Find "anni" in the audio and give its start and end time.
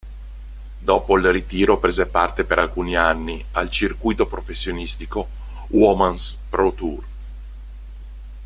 2.95-3.45